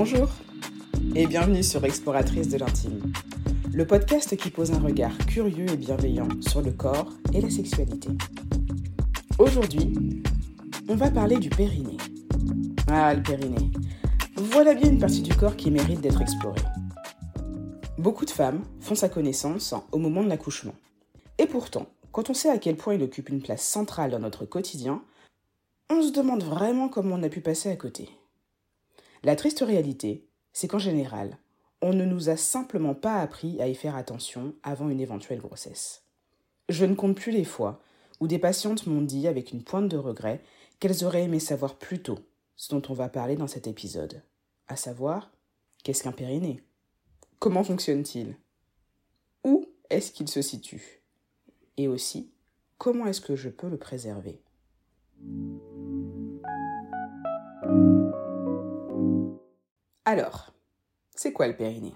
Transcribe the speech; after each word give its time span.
Bonjour 0.00 0.28
et 1.16 1.26
bienvenue 1.26 1.64
sur 1.64 1.84
Exploratrice 1.84 2.50
de 2.50 2.56
l'intime, 2.56 3.12
le 3.72 3.84
podcast 3.84 4.36
qui 4.36 4.48
pose 4.50 4.70
un 4.70 4.78
regard 4.78 5.18
curieux 5.26 5.68
et 5.68 5.76
bienveillant 5.76 6.28
sur 6.40 6.62
le 6.62 6.70
corps 6.70 7.12
et 7.34 7.40
la 7.40 7.50
sexualité. 7.50 8.10
Aujourd'hui, 9.40 10.22
on 10.88 10.94
va 10.94 11.10
parler 11.10 11.38
du 11.38 11.50
périnée. 11.50 11.96
Ah, 12.86 13.12
le 13.12 13.24
périnée. 13.24 13.72
Voilà 14.36 14.74
bien 14.74 14.88
une 14.88 15.00
partie 15.00 15.22
du 15.22 15.34
corps 15.34 15.56
qui 15.56 15.72
mérite 15.72 16.00
d'être 16.00 16.22
explorée. 16.22 16.62
Beaucoup 17.98 18.24
de 18.24 18.30
femmes 18.30 18.62
font 18.78 18.94
sa 18.94 19.08
connaissance 19.08 19.74
au 19.90 19.98
moment 19.98 20.22
de 20.22 20.28
l'accouchement. 20.28 20.76
Et 21.38 21.46
pourtant, 21.46 21.88
quand 22.12 22.30
on 22.30 22.34
sait 22.34 22.50
à 22.50 22.58
quel 22.58 22.76
point 22.76 22.94
il 22.94 23.02
occupe 23.02 23.30
une 23.30 23.42
place 23.42 23.66
centrale 23.66 24.12
dans 24.12 24.20
notre 24.20 24.46
quotidien, 24.46 25.02
on 25.90 26.02
se 26.02 26.12
demande 26.12 26.44
vraiment 26.44 26.88
comment 26.88 27.16
on 27.16 27.22
a 27.24 27.28
pu 27.28 27.40
passer 27.40 27.68
à 27.68 27.74
côté. 27.74 28.08
La 29.22 29.36
triste 29.36 29.60
réalité, 29.60 30.28
c'est 30.52 30.68
qu'en 30.68 30.78
général, 30.78 31.38
on 31.82 31.92
ne 31.92 32.04
nous 32.04 32.28
a 32.28 32.36
simplement 32.36 32.94
pas 32.94 33.20
appris 33.20 33.60
à 33.60 33.68
y 33.68 33.74
faire 33.74 33.96
attention 33.96 34.54
avant 34.62 34.88
une 34.88 35.00
éventuelle 35.00 35.40
grossesse. 35.40 36.02
Je 36.68 36.84
ne 36.84 36.94
compte 36.94 37.16
plus 37.16 37.32
les 37.32 37.44
fois 37.44 37.80
où 38.20 38.26
des 38.26 38.38
patientes 38.38 38.86
m'ont 38.86 39.02
dit 39.02 39.28
avec 39.28 39.52
une 39.52 39.62
pointe 39.62 39.88
de 39.88 39.96
regret 39.96 40.42
qu'elles 40.80 41.04
auraient 41.04 41.24
aimé 41.24 41.40
savoir 41.40 41.76
plus 41.76 42.02
tôt 42.02 42.18
ce 42.56 42.74
dont 42.74 42.82
on 42.88 42.94
va 42.94 43.08
parler 43.08 43.36
dans 43.36 43.46
cet 43.46 43.66
épisode, 43.66 44.22
à 44.66 44.76
savoir 44.76 45.30
qu'est-ce 45.84 46.02
qu'un 46.02 46.12
périnée? 46.12 46.62
Comment 47.38 47.62
fonctionne-t-il? 47.62 48.36
Où 49.44 49.66
est-ce 49.90 50.10
qu'il 50.10 50.28
se 50.28 50.42
situe? 50.42 51.00
Et 51.76 51.86
aussi, 51.86 52.32
comment 52.76 53.06
est-ce 53.06 53.20
que 53.20 53.36
je 53.36 53.48
peux 53.48 53.68
le 53.68 53.78
préserver? 53.78 54.40
Alors, 60.10 60.54
c'est 61.14 61.34
quoi 61.34 61.46
le 61.48 61.54
périnée? 61.54 61.94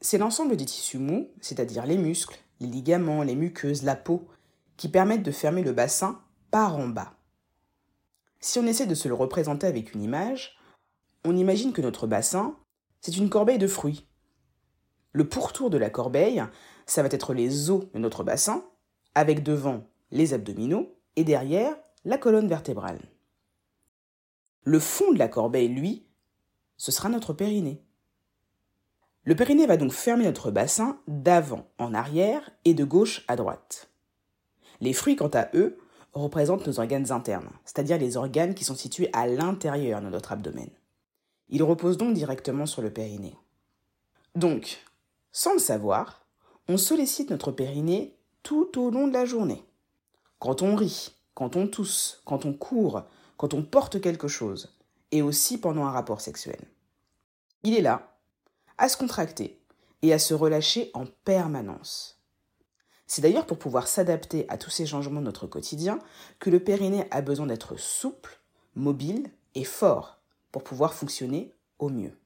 C'est 0.00 0.16
l'ensemble 0.16 0.56
des 0.56 0.64
tissus 0.64 0.96
mous, 0.96 1.28
c'est-à-dire 1.42 1.84
les 1.84 1.98
muscles, 1.98 2.38
les 2.58 2.66
ligaments, 2.66 3.22
les 3.22 3.36
muqueuses, 3.36 3.82
la 3.82 3.96
peau, 3.96 4.26
qui 4.78 4.88
permettent 4.88 5.22
de 5.22 5.30
fermer 5.30 5.62
le 5.62 5.72
bassin 5.72 6.22
par 6.50 6.78
en 6.78 6.88
bas. 6.88 7.12
Si 8.40 8.58
on 8.58 8.66
essaie 8.66 8.86
de 8.86 8.94
se 8.94 9.08
le 9.08 9.14
représenter 9.14 9.66
avec 9.66 9.92
une 9.92 10.02
image, 10.02 10.56
on 11.26 11.36
imagine 11.36 11.74
que 11.74 11.82
notre 11.82 12.06
bassin, 12.06 12.56
c'est 13.02 13.18
une 13.18 13.28
corbeille 13.28 13.58
de 13.58 13.66
fruits. 13.66 14.08
Le 15.12 15.28
pourtour 15.28 15.68
de 15.68 15.76
la 15.76 15.90
corbeille, 15.90 16.42
ça 16.86 17.02
va 17.02 17.10
être 17.10 17.34
les 17.34 17.68
os 17.68 17.92
de 17.92 17.98
notre 17.98 18.24
bassin, 18.24 18.64
avec 19.14 19.42
devant 19.42 19.86
les 20.12 20.32
abdominaux 20.32 20.96
et 21.16 21.24
derrière 21.24 21.76
la 22.06 22.16
colonne 22.16 22.48
vertébrale. 22.48 23.02
Le 24.64 24.78
fond 24.78 25.12
de 25.12 25.18
la 25.18 25.28
corbeille, 25.28 25.68
lui, 25.68 26.06
ce 26.82 26.90
sera 26.90 27.08
notre 27.08 27.32
périnée. 27.32 27.80
Le 29.22 29.36
périnée 29.36 29.68
va 29.68 29.76
donc 29.76 29.92
fermer 29.92 30.24
notre 30.24 30.50
bassin 30.50 30.98
d'avant 31.06 31.68
en 31.78 31.94
arrière 31.94 32.50
et 32.64 32.74
de 32.74 32.82
gauche 32.82 33.24
à 33.28 33.36
droite. 33.36 33.88
Les 34.80 34.92
fruits, 34.92 35.14
quant 35.14 35.30
à 35.32 35.46
eux, 35.54 35.78
représentent 36.12 36.66
nos 36.66 36.80
organes 36.80 37.12
internes, 37.12 37.52
c'est-à-dire 37.64 37.98
les 37.98 38.16
organes 38.16 38.54
qui 38.54 38.64
sont 38.64 38.74
situés 38.74 39.10
à 39.12 39.28
l'intérieur 39.28 40.00
de 40.00 40.08
notre 40.08 40.32
abdomen. 40.32 40.70
Ils 41.50 41.62
reposent 41.62 41.98
donc 41.98 42.14
directement 42.14 42.66
sur 42.66 42.82
le 42.82 42.92
périnée. 42.92 43.38
Donc, 44.34 44.82
sans 45.30 45.52
le 45.52 45.60
savoir, 45.60 46.26
on 46.66 46.78
sollicite 46.78 47.30
notre 47.30 47.52
périnée 47.52 48.16
tout 48.42 48.76
au 48.76 48.90
long 48.90 49.06
de 49.06 49.12
la 49.12 49.24
journée. 49.24 49.64
Quand 50.40 50.62
on 50.62 50.74
rit, 50.74 51.14
quand 51.34 51.54
on 51.54 51.68
tousse, 51.68 52.22
quand 52.24 52.44
on 52.44 52.52
court, 52.52 53.04
quand 53.36 53.54
on 53.54 53.62
porte 53.62 54.00
quelque 54.00 54.26
chose, 54.26 54.74
et 55.12 55.22
aussi 55.22 55.58
pendant 55.58 55.84
un 55.84 55.90
rapport 55.90 56.20
sexuel. 56.20 56.58
Il 57.64 57.74
est 57.74 57.82
là, 57.82 58.16
à 58.78 58.88
se 58.88 58.96
contracter 58.96 59.60
et 60.02 60.12
à 60.12 60.18
se 60.18 60.34
relâcher 60.34 60.90
en 60.94 61.06
permanence. 61.24 62.20
C'est 63.06 63.22
d'ailleurs 63.22 63.46
pour 63.46 63.58
pouvoir 63.58 63.88
s'adapter 63.88 64.46
à 64.48 64.56
tous 64.58 64.70
ces 64.70 64.86
changements 64.86 65.20
de 65.20 65.26
notre 65.26 65.46
quotidien 65.46 65.98
que 66.38 66.50
le 66.50 66.60
périnée 66.60 67.06
a 67.10 67.20
besoin 67.20 67.46
d'être 67.46 67.78
souple, 67.78 68.40
mobile 68.74 69.30
et 69.54 69.64
fort 69.64 70.18
pour 70.50 70.64
pouvoir 70.64 70.94
fonctionner 70.94 71.52
au 71.78 71.88
mieux. 71.88 72.16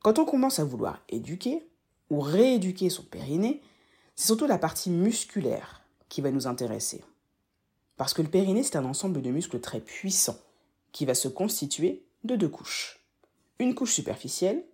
Quand 0.00 0.18
on 0.18 0.24
commence 0.24 0.58
à 0.58 0.64
vouloir 0.64 1.02
éduquer 1.08 1.68
ou 2.10 2.20
rééduquer 2.20 2.90
son 2.90 3.02
périnée, 3.02 3.62
c'est 4.14 4.26
surtout 4.26 4.46
la 4.46 4.58
partie 4.58 4.90
musculaire 4.90 5.82
qui 6.08 6.20
va 6.20 6.30
nous 6.30 6.46
intéresser. 6.46 7.02
Parce 7.96 8.12
que 8.12 8.22
le 8.22 8.28
périnée, 8.28 8.62
c'est 8.62 8.76
un 8.76 8.84
ensemble 8.84 9.22
de 9.22 9.30
muscles 9.30 9.60
très 9.60 9.80
puissants 9.80 10.38
qui 10.92 11.06
va 11.06 11.14
se 11.14 11.28
constituer 11.28 12.04
de 12.24 12.36
deux 12.36 12.48
couches. 12.48 12.95
Une 13.58 13.74
couche 13.74 13.92
superficielle 13.92 14.64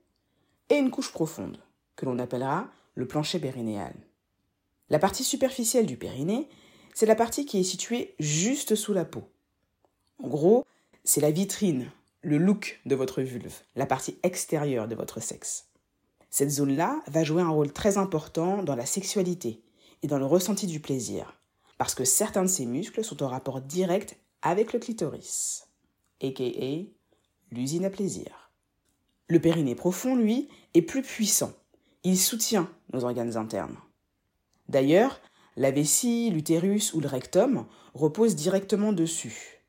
et 0.68 0.76
une 0.76 0.90
couche 0.90 1.12
profonde, 1.12 1.58
que 1.96 2.04
l'on 2.04 2.18
appellera 2.18 2.68
le 2.94 3.06
plancher 3.06 3.38
périnéal. 3.38 3.94
La 4.90 4.98
partie 4.98 5.24
superficielle 5.24 5.86
du 5.86 5.96
périnée, 5.96 6.48
c'est 6.94 7.06
la 7.06 7.14
partie 7.14 7.46
qui 7.46 7.58
est 7.58 7.64
située 7.64 8.14
juste 8.18 8.74
sous 8.74 8.92
la 8.92 9.04
peau. 9.04 9.22
En 10.22 10.28
gros, 10.28 10.64
c'est 11.04 11.20
la 11.20 11.30
vitrine, 11.30 11.90
le 12.22 12.38
look 12.38 12.80
de 12.84 12.94
votre 12.94 13.22
vulve, 13.22 13.60
la 13.76 13.86
partie 13.86 14.18
extérieure 14.22 14.88
de 14.88 14.94
votre 14.94 15.20
sexe. 15.20 15.68
Cette 16.30 16.50
zone-là 16.50 17.00
va 17.06 17.24
jouer 17.24 17.42
un 17.42 17.50
rôle 17.50 17.72
très 17.72 17.98
important 17.98 18.62
dans 18.62 18.76
la 18.76 18.86
sexualité 18.86 19.62
et 20.02 20.06
dans 20.06 20.18
le 20.18 20.26
ressenti 20.26 20.66
du 20.66 20.80
plaisir, 20.80 21.40
parce 21.78 21.94
que 21.94 22.04
certains 22.04 22.42
de 22.42 22.48
ces 22.48 22.66
muscles 22.66 23.04
sont 23.04 23.22
en 23.22 23.28
rapport 23.28 23.60
direct 23.60 24.16
avec 24.42 24.72
le 24.72 24.78
clitoris 24.78 25.68
aka 26.20 26.84
l'usine 27.50 27.84
à 27.84 27.90
plaisir. 27.90 28.41
Le 29.32 29.40
périnée 29.40 29.74
profond, 29.74 30.14
lui, 30.14 30.50
est 30.74 30.82
plus 30.82 31.00
puissant. 31.00 31.52
Il 32.04 32.18
soutient 32.18 32.68
nos 32.92 33.02
organes 33.04 33.38
internes. 33.38 33.78
D'ailleurs, 34.68 35.22
la 35.56 35.70
vessie, 35.70 36.28
l'utérus 36.28 36.92
ou 36.92 37.00
le 37.00 37.08
rectum 37.08 37.64
reposent 37.94 38.36
directement 38.36 38.92
dessus. 38.92 39.64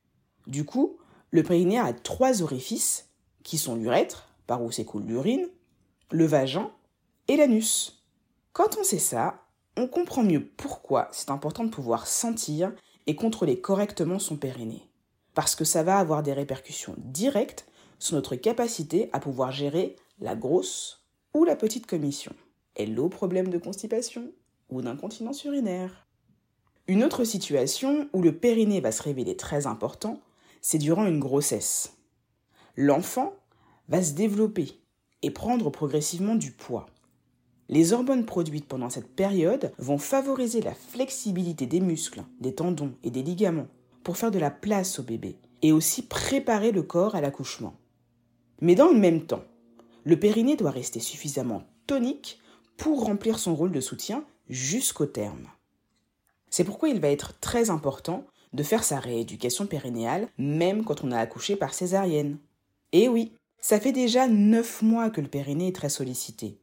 Du 0.47 0.65
coup, 0.65 0.97
le 1.31 1.43
périnée 1.43 1.79
a 1.79 1.93
trois 1.93 2.41
orifices, 2.41 3.09
qui 3.43 3.57
sont 3.57 3.75
l'urètre, 3.75 4.27
par 4.47 4.61
où 4.61 4.69
s'écoule 4.69 5.05
l'urine, 5.05 5.47
le 6.11 6.25
vagin 6.25 6.69
et 7.29 7.37
l'anus. 7.37 8.03
Quand 8.51 8.75
on 8.77 8.83
sait 8.83 8.99
ça, 8.99 9.45
on 9.77 9.87
comprend 9.87 10.23
mieux 10.23 10.45
pourquoi 10.45 11.07
c'est 11.13 11.31
important 11.31 11.63
de 11.63 11.69
pouvoir 11.69 12.05
sentir 12.05 12.73
et 13.07 13.15
contrôler 13.15 13.61
correctement 13.61 14.19
son 14.19 14.35
périnée 14.35 14.89
parce 15.33 15.55
que 15.55 15.65
ça 15.65 15.83
va 15.83 15.97
avoir 15.97 16.23
des 16.23 16.33
répercussions 16.33 16.95
directes 16.97 17.65
sur 17.99 18.15
notre 18.15 18.35
capacité 18.35 19.09
à 19.13 19.19
pouvoir 19.19 19.51
gérer 19.51 19.95
la 20.19 20.35
grosse 20.35 21.05
ou 21.33 21.43
la 21.43 21.55
petite 21.55 21.85
commission. 21.85 22.33
Hello 22.75 23.09
problème 23.09 23.49
de 23.49 23.57
constipation 23.57 24.31
ou 24.69 24.81
d'incontinence 24.81 25.43
urinaire? 25.43 26.07
Une 26.87 27.03
autre 27.03 27.23
situation 27.23 28.09
où 28.13 28.21
le 28.21 28.35
périnée 28.35 28.81
va 28.81 28.91
se 28.91 29.03
révéler 29.03 29.37
très 29.37 29.67
important, 29.67 30.19
c'est 30.61 30.77
durant 30.77 31.05
une 31.05 31.19
grossesse. 31.19 31.97
L'enfant 32.75 33.33
va 33.87 34.03
se 34.03 34.13
développer 34.13 34.81
et 35.21 35.31
prendre 35.31 35.69
progressivement 35.69 36.35
du 36.35 36.51
poids. 36.51 36.87
Les 37.69 37.93
hormones 37.93 38.25
produites 38.25 38.67
pendant 38.67 38.89
cette 38.89 39.15
période 39.15 39.71
vont 39.77 39.97
favoriser 39.97 40.61
la 40.61 40.73
flexibilité 40.73 41.65
des 41.65 41.79
muscles, 41.79 42.23
des 42.41 42.53
tendons 42.53 42.93
et 43.03 43.11
des 43.11 43.23
ligaments 43.23 43.67
pour 44.03 44.17
faire 44.17 44.31
de 44.31 44.39
la 44.39 44.51
place 44.51 44.99
au 44.99 45.03
bébé 45.03 45.37
et 45.61 45.71
aussi 45.71 46.01
préparer 46.01 46.71
le 46.71 46.83
corps 46.83 47.15
à 47.15 47.21
l'accouchement. 47.21 47.75
Mais 48.61 48.75
dans 48.75 48.89
le 48.89 48.99
même 48.99 49.25
temps, 49.25 49.43
le 50.03 50.19
périnée 50.19 50.55
doit 50.55 50.71
rester 50.71 50.99
suffisamment 50.99 51.63
tonique 51.87 52.39
pour 52.77 53.05
remplir 53.05 53.39
son 53.39 53.55
rôle 53.55 53.71
de 53.71 53.81
soutien 53.81 54.25
jusqu'au 54.49 55.05
terme. 55.05 55.47
C'est 56.49 56.63
pourquoi 56.63 56.89
il 56.89 56.99
va 56.99 57.09
être 57.09 57.39
très 57.39 57.69
important 57.69 58.25
de 58.53 58.63
faire 58.63 58.83
sa 58.83 58.99
rééducation 58.99 59.65
périnéale 59.65 60.27
même 60.37 60.83
quand 60.83 61.03
on 61.03 61.11
a 61.11 61.17
accouché 61.17 61.55
par 61.55 61.73
césarienne. 61.73 62.37
Et 62.91 63.09
oui, 63.09 63.33
ça 63.59 63.79
fait 63.79 63.91
déjà 63.91 64.27
9 64.27 64.81
mois 64.83 65.09
que 65.09 65.21
le 65.21 65.27
périnée 65.27 65.69
est 65.69 65.75
très 65.75 65.89
sollicité. 65.89 66.59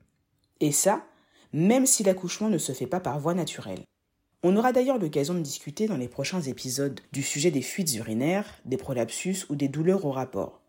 Et 0.61 0.73
ça, 0.73 1.05
même 1.53 1.87
si 1.87 2.05
l'accouchement 2.05 2.49
ne 2.49 2.59
se 2.59 2.73
fait 2.73 2.87
pas 2.87 3.01
par 3.01 3.19
voie 3.19 3.35
naturelle. 3.35 3.85
On 4.43 4.57
aura 4.57 4.73
d'ailleurs 4.73 4.99
l'occasion 4.99 5.35
de 5.35 5.41
discuter 5.41 5.87
dans 5.87 5.97
les 5.97 6.09
prochains 6.09 6.41
épisodes 6.41 7.01
du 7.13 7.23
sujet 7.23 7.51
des 7.51 7.63
fuites 7.63 7.95
urinaires, 7.97 8.55
des 8.65 8.77
prolapsus 8.77 9.47
ou 9.51 9.57
des 9.57 9.69
douleurs 9.69 10.05
au 10.05 10.13
rapport, 10.13 10.60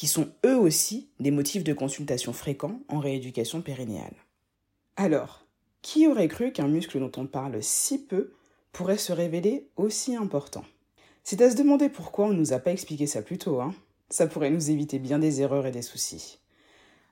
qui 0.00 0.06
sont 0.06 0.30
eux 0.46 0.56
aussi 0.56 1.10
des 1.20 1.30
motifs 1.30 1.62
de 1.62 1.74
consultation 1.74 2.32
fréquents 2.32 2.80
en 2.88 3.00
rééducation 3.00 3.60
périnéale. 3.60 4.14
Alors, 4.96 5.44
qui 5.82 6.08
aurait 6.08 6.26
cru 6.26 6.52
qu'un 6.52 6.68
muscle 6.68 6.98
dont 6.98 7.12
on 7.18 7.26
parle 7.26 7.62
si 7.62 7.98
peu 7.98 8.32
pourrait 8.72 8.96
se 8.96 9.12
révéler 9.12 9.68
aussi 9.76 10.16
important? 10.16 10.64
C'est 11.22 11.42
à 11.42 11.50
se 11.50 11.56
demander 11.56 11.90
pourquoi 11.90 12.24
on 12.24 12.28
ne 12.30 12.38
nous 12.38 12.54
a 12.54 12.60
pas 12.60 12.72
expliqué 12.72 13.06
ça 13.06 13.20
plus 13.20 13.36
tôt, 13.36 13.60
hein 13.60 13.74
Ça 14.08 14.26
pourrait 14.26 14.48
nous 14.48 14.70
éviter 14.70 14.98
bien 14.98 15.18
des 15.18 15.42
erreurs 15.42 15.66
et 15.66 15.70
des 15.70 15.82
soucis. 15.82 16.38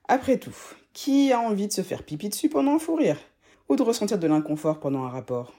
Après 0.08 0.38
tout, 0.38 0.56
qui 0.94 1.30
a 1.30 1.40
envie 1.40 1.68
de 1.68 1.72
se 1.74 1.82
faire 1.82 2.04
pipi 2.04 2.30
dessus 2.30 2.48
pendant 2.48 2.76
un 2.76 2.78
fou 2.78 2.94
rire? 2.94 3.20
Ou 3.68 3.76
de 3.76 3.82
ressentir 3.82 4.18
de 4.18 4.26
l'inconfort 4.26 4.80
pendant 4.80 5.04
un 5.04 5.10
rapport? 5.10 5.52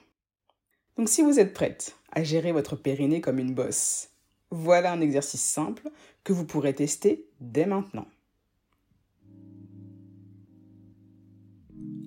Donc 0.96 1.08
si 1.08 1.22
vous 1.22 1.38
êtes 1.38 1.54
prête 1.54 1.94
à 2.10 2.24
gérer 2.24 2.50
votre 2.50 2.74
périnée 2.74 3.20
comme 3.20 3.38
une 3.38 3.54
bosse, 3.54 4.09
voilà 4.50 4.92
un 4.92 5.00
exercice 5.00 5.42
simple 5.42 5.90
que 6.24 6.32
vous 6.32 6.44
pourrez 6.44 6.74
tester 6.74 7.28
dès 7.40 7.66
maintenant. 7.66 8.06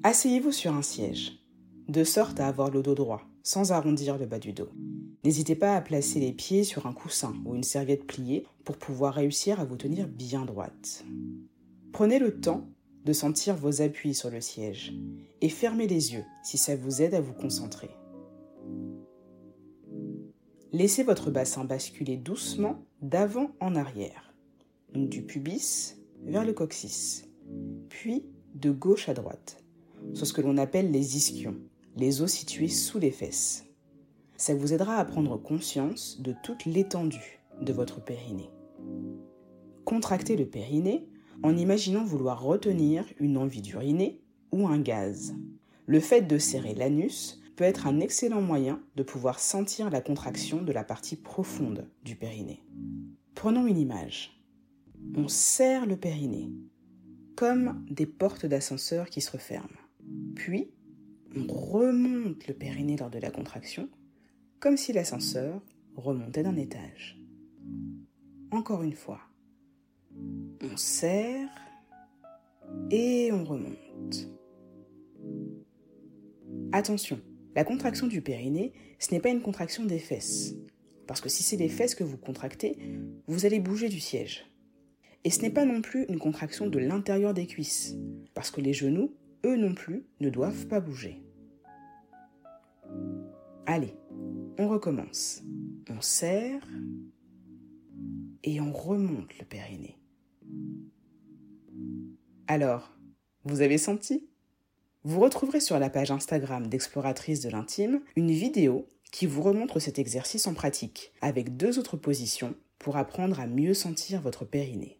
Asseyez-vous 0.03 0.51
sur 0.51 0.73
un 0.73 0.81
siège, 0.81 1.39
de 1.87 2.03
sorte 2.03 2.41
à 2.41 2.47
avoir 2.47 2.69
le 2.69 2.81
dos 2.81 2.95
droit, 2.95 3.23
sans 3.41 3.71
arrondir 3.71 4.17
le 4.17 4.25
bas 4.25 4.39
du 4.39 4.51
dos. 4.51 4.69
N'hésitez 5.23 5.55
pas 5.55 5.77
à 5.77 5.81
placer 5.81 6.19
les 6.19 6.33
pieds 6.33 6.65
sur 6.65 6.85
un 6.85 6.93
coussin 6.93 7.33
ou 7.45 7.55
une 7.55 7.63
serviette 7.63 8.05
pliée 8.05 8.45
pour 8.65 8.77
pouvoir 8.77 9.13
réussir 9.13 9.61
à 9.61 9.65
vous 9.65 9.77
tenir 9.77 10.09
bien 10.09 10.43
droite. 10.43 11.05
Prenez 11.93 12.19
le 12.19 12.41
temps 12.41 12.67
de 13.05 13.13
sentir 13.13 13.55
vos 13.55 13.81
appuis 13.81 14.13
sur 14.13 14.29
le 14.29 14.41
siège 14.41 14.93
et 15.39 15.47
fermez 15.47 15.87
les 15.87 16.13
yeux 16.13 16.25
si 16.43 16.57
ça 16.57 16.75
vous 16.75 17.01
aide 17.01 17.13
à 17.13 17.21
vous 17.21 17.33
concentrer. 17.33 17.89
Laissez 20.73 21.03
votre 21.03 21.29
bassin 21.29 21.65
basculer 21.65 22.17
doucement 22.17 22.83
d'avant 23.03 23.51
en 23.59 23.75
arrière, 23.75 24.33
du 24.95 25.21
pubis 25.21 25.99
vers 26.23 26.43
le 26.43 26.51
coccyx, 26.51 27.25
puis 27.89 28.25
de 28.55 28.71
gauche 28.71 29.07
à 29.07 29.13
droite, 29.13 29.63
sur 30.15 30.25
ce 30.25 30.33
que 30.33 30.41
l'on 30.41 30.57
appelle 30.57 30.89
les 30.89 31.15
ischions, 31.15 31.57
les 31.95 32.23
os 32.23 32.31
situés 32.31 32.69
sous 32.69 32.97
les 32.97 33.11
fesses. 33.11 33.65
Ça 34.35 34.55
vous 34.55 34.73
aidera 34.73 34.95
à 34.95 35.05
prendre 35.05 35.37
conscience 35.37 36.19
de 36.19 36.33
toute 36.41 36.65
l'étendue 36.65 37.39
de 37.61 37.71
votre 37.71 38.03
périnée. 38.03 38.49
Contractez 39.85 40.35
le 40.35 40.47
périnée 40.47 41.07
en 41.43 41.55
imaginant 41.55 42.03
vouloir 42.03 42.41
retenir 42.41 43.05
une 43.19 43.37
envie 43.37 43.61
d'uriner 43.61 44.23
ou 44.51 44.67
un 44.67 44.79
gaz. 44.79 45.35
Le 45.85 45.99
fait 45.99 46.23
de 46.23 46.39
serrer 46.39 46.73
l'anus 46.73 47.42
peut 47.55 47.63
être 47.63 47.87
un 47.87 47.99
excellent 47.99 48.41
moyen 48.41 48.81
de 48.95 49.03
pouvoir 49.03 49.39
sentir 49.39 49.89
la 49.89 50.01
contraction 50.01 50.61
de 50.61 50.71
la 50.71 50.83
partie 50.83 51.15
profonde 51.15 51.87
du 52.03 52.15
périnée. 52.15 52.63
Prenons 53.35 53.67
une 53.67 53.77
image. 53.77 54.41
On 55.15 55.27
serre 55.27 55.85
le 55.85 55.97
périnée, 55.97 56.51
comme 57.35 57.85
des 57.89 58.05
portes 58.05 58.45
d'ascenseur 58.45 59.09
qui 59.09 59.21
se 59.21 59.31
referment. 59.31 59.67
Puis, 60.35 60.71
on 61.35 61.51
remonte 61.51 62.47
le 62.47 62.53
périnée 62.53 62.97
lors 62.97 63.09
de 63.09 63.19
la 63.19 63.31
contraction, 63.31 63.89
comme 64.59 64.77
si 64.77 64.93
l'ascenseur 64.93 65.61
remontait 65.95 66.43
d'un 66.43 66.55
étage. 66.55 67.19
Encore 68.51 68.83
une 68.83 68.93
fois. 68.93 69.19
On 70.61 70.77
serre 70.77 71.49
et 72.91 73.31
on 73.31 73.43
remonte. 73.43 74.29
Attention, 76.71 77.19
la 77.55 77.63
contraction 77.63 78.07
du 78.07 78.21
périnée, 78.21 78.73
ce 78.99 79.13
n'est 79.13 79.19
pas 79.19 79.29
une 79.29 79.41
contraction 79.41 79.85
des 79.85 79.99
fesses. 79.99 80.55
Parce 81.07 81.21
que 81.21 81.29
si 81.29 81.43
c'est 81.43 81.57
les 81.57 81.69
fesses 81.69 81.95
que 81.95 82.03
vous 82.03 82.17
contractez, 82.17 82.77
vous 83.27 83.45
allez 83.45 83.59
bouger 83.59 83.89
du 83.89 83.99
siège. 83.99 84.45
Et 85.23 85.29
ce 85.29 85.41
n'est 85.41 85.49
pas 85.49 85.65
non 85.65 85.81
plus 85.81 86.05
une 86.09 86.19
contraction 86.19 86.67
de 86.67 86.79
l'intérieur 86.79 87.33
des 87.33 87.47
cuisses. 87.47 87.95
Parce 88.33 88.51
que 88.51 88.61
les 88.61 88.73
genoux, 88.73 89.13
eux 89.45 89.55
non 89.55 89.73
plus, 89.73 90.05
ne 90.19 90.29
doivent 90.29 90.67
pas 90.67 90.79
bouger. 90.79 91.23
Allez, 93.65 93.93
on 94.57 94.67
recommence. 94.67 95.43
On 95.89 96.01
serre 96.01 96.67
et 98.43 98.59
on 98.59 98.73
remonte 98.73 99.37
le 99.39 99.45
périnée. 99.45 99.97
Alors, 102.47 102.93
vous 103.45 103.61
avez 103.61 103.77
senti? 103.77 104.29
Vous 105.05 105.19
retrouverez 105.19 105.59
sur 105.59 105.77
la 105.79 105.89
page 105.89 106.11
Instagram 106.11 106.67
d'Exploratrice 106.67 107.41
de 107.41 107.49
l'intime 107.49 107.99
une 108.15 108.31
vidéo 108.31 108.87
qui 109.11 109.25
vous 109.25 109.41
remontre 109.41 109.79
cet 109.79 109.99
exercice 109.99 110.47
en 110.47 110.53
pratique, 110.53 111.11
avec 111.19 111.57
deux 111.57 111.77
autres 111.77 111.97
positions 111.97 112.55
pour 112.79 112.95
apprendre 112.95 113.41
à 113.41 113.45
mieux 113.45 113.73
sentir 113.73 114.21
votre 114.21 114.45
périnée. 114.45 114.97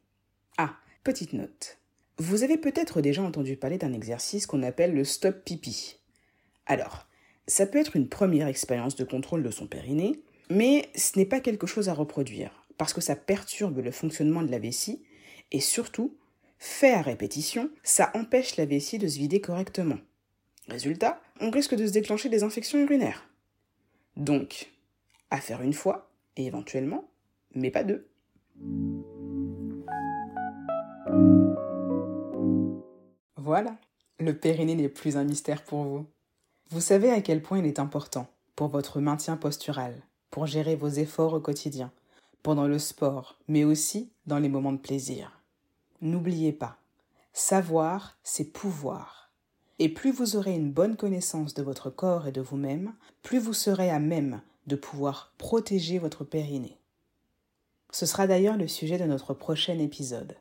Ah, 0.57 0.75
petite 1.05 1.31
note. 1.31 1.77
Vous 2.17 2.43
avez 2.43 2.57
peut-être 2.57 2.99
déjà 2.99 3.23
entendu 3.23 3.55
parler 3.55 3.77
d'un 3.77 3.93
exercice 3.93 4.45
qu'on 4.45 4.61
appelle 4.61 4.93
le 4.93 5.05
stop 5.05 5.45
pipi. 5.45 5.95
Alors, 6.65 7.07
ça 7.47 7.65
peut 7.65 7.79
être 7.79 7.95
une 7.95 8.09
première 8.09 8.47
expérience 8.47 8.97
de 8.97 9.05
contrôle 9.05 9.41
de 9.41 9.51
son 9.51 9.67
périnée, 9.67 10.21
mais 10.49 10.89
ce 10.95 11.17
n'est 11.17 11.25
pas 11.25 11.39
quelque 11.39 11.65
chose 11.65 11.87
à 11.87 11.93
reproduire, 11.93 12.67
parce 12.77 12.93
que 12.93 13.01
ça 13.01 13.15
perturbe 13.15 13.79
le 13.79 13.91
fonctionnement 13.91 14.43
de 14.43 14.51
la 14.51 14.59
vessie, 14.59 15.01
et 15.53 15.61
surtout, 15.61 16.17
fait 16.63 16.93
à 16.93 17.01
répétition, 17.01 17.69
ça 17.83 18.09
empêche 18.15 18.55
la 18.55 18.65
vessie 18.65 18.97
de 18.97 19.07
se 19.07 19.17
vider 19.17 19.41
correctement. 19.41 19.97
Résultat, 20.69 21.21
on 21.41 21.49
risque 21.49 21.75
de 21.75 21.85
se 21.85 21.91
déclencher 21.91 22.29
des 22.29 22.43
infections 22.43 22.79
urinaires. 22.79 23.27
Donc, 24.15 24.71
à 25.29 25.41
faire 25.41 25.61
une 25.61 25.73
fois, 25.73 26.09
et 26.37 26.45
éventuellement, 26.45 27.09
mais 27.53 27.69
pas 27.69 27.83
deux. 27.83 28.07
Voilà, 33.35 33.75
le 34.19 34.37
périnée 34.37 34.75
n'est 34.75 34.87
plus 34.87 35.17
un 35.17 35.25
mystère 35.25 35.63
pour 35.65 35.83
vous. 35.83 36.05
Vous 36.69 36.81
savez 36.81 37.09
à 37.09 37.19
quel 37.19 37.41
point 37.41 37.59
il 37.59 37.65
est 37.65 37.79
important 37.79 38.27
pour 38.55 38.69
votre 38.69 39.01
maintien 39.01 39.35
postural, 39.35 40.01
pour 40.31 40.47
gérer 40.47 40.77
vos 40.77 40.87
efforts 40.87 41.33
au 41.33 41.41
quotidien, 41.41 41.91
pendant 42.41 42.67
le 42.67 42.79
sport, 42.79 43.37
mais 43.49 43.65
aussi 43.65 44.13
dans 44.27 44.39
les 44.39 44.49
moments 44.49 44.71
de 44.71 44.77
plaisir. 44.77 45.42
N'oubliez 46.03 46.51
pas, 46.51 46.75
savoir, 47.31 48.17
c'est 48.23 48.51
pouvoir. 48.51 49.31
Et 49.79 49.87
plus 49.87 50.11
vous 50.11 50.35
aurez 50.35 50.53
une 50.53 50.69
bonne 50.69 50.97
connaissance 50.97 51.53
de 51.53 51.63
votre 51.63 51.89
corps 51.89 52.27
et 52.27 52.33
de 52.33 52.41
vous-même, 52.41 52.93
plus 53.21 53.39
vous 53.39 53.53
serez 53.53 53.89
à 53.89 53.99
même 53.99 54.41
de 54.67 54.75
pouvoir 54.75 55.31
protéger 55.37 55.99
votre 55.99 56.25
périnée. 56.25 56.77
Ce 57.89 58.05
sera 58.05 58.27
d'ailleurs 58.27 58.57
le 58.57 58.67
sujet 58.67 58.97
de 58.97 59.05
notre 59.05 59.33
prochain 59.33 59.79
épisode. 59.79 60.35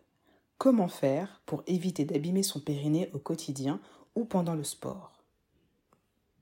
Comment 0.58 0.88
faire 0.88 1.40
pour 1.46 1.62
éviter 1.68 2.04
d'abîmer 2.04 2.42
son 2.42 2.58
périnée 2.58 3.08
au 3.12 3.20
quotidien 3.20 3.78
ou 4.16 4.24
pendant 4.24 4.56
le 4.56 4.64
sport? 4.64 5.22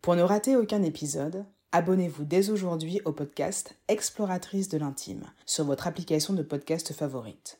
Pour 0.00 0.16
ne 0.16 0.22
rater 0.22 0.56
aucun 0.56 0.82
épisode, 0.82 1.44
abonnez-vous 1.72 2.24
dès 2.24 2.48
aujourd'hui 2.48 3.02
au 3.04 3.12
podcast 3.12 3.76
Exploratrice 3.88 4.70
de 4.70 4.78
l'intime 4.78 5.26
sur 5.44 5.66
votre 5.66 5.86
application 5.86 6.32
de 6.32 6.42
podcast 6.42 6.94
favorite. 6.94 7.59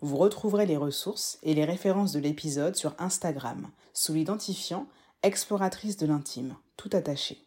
Vous 0.00 0.16
retrouverez 0.16 0.66
les 0.66 0.76
ressources 0.76 1.38
et 1.42 1.54
les 1.54 1.64
références 1.64 2.12
de 2.12 2.20
l'épisode 2.20 2.76
sur 2.76 2.94
Instagram 2.98 3.68
sous 3.92 4.14
l'identifiant 4.14 4.86
Exploratrice 5.22 5.96
de 5.96 6.06
l'intime, 6.06 6.54
tout 6.76 6.90
attaché. 6.92 7.46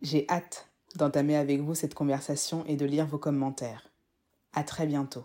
J'ai 0.00 0.26
hâte 0.28 0.68
d'entamer 0.96 1.36
avec 1.36 1.60
vous 1.60 1.76
cette 1.76 1.94
conversation 1.94 2.64
et 2.66 2.76
de 2.76 2.84
lire 2.84 3.06
vos 3.06 3.18
commentaires. 3.18 3.88
À 4.52 4.64
très 4.64 4.86
bientôt. 4.86 5.24